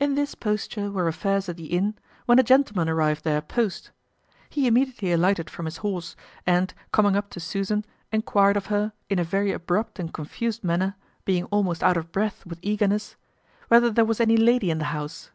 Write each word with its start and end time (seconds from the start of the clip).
In 0.00 0.14
this 0.14 0.34
posture 0.34 0.90
were 0.90 1.08
affairs 1.08 1.46
at 1.46 1.58
the 1.58 1.66
inn 1.66 1.96
when 2.24 2.38
a 2.38 2.42
gentleman 2.42 2.88
arrived 2.88 3.22
there 3.22 3.42
post. 3.42 3.90
He 4.48 4.66
immediately 4.66 5.12
alighted 5.12 5.50
from 5.50 5.66
his 5.66 5.76
horse, 5.84 6.16
and, 6.46 6.72
coming 6.90 7.16
up 7.16 7.28
to 7.32 7.38
Susan, 7.40 7.84
enquired 8.12 8.56
of 8.56 8.68
her, 8.72 8.94
in 9.10 9.18
a 9.18 9.24
very 9.24 9.52
abrupt 9.52 9.98
and 9.98 10.10
confused 10.10 10.64
manner, 10.64 10.96
being 11.26 11.44
almost 11.50 11.82
out 11.84 11.98
of 11.98 12.10
breath 12.12 12.46
with 12.46 12.60
eagerness, 12.62 13.16
Whether 13.68 13.90
there 13.90 14.06
was 14.06 14.20
any 14.20 14.38
lady 14.38 14.70
in 14.70 14.78
the 14.78 14.86
house? 14.86 15.30